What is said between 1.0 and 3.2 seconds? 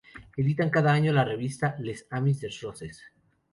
la revista "Les Amis des roses".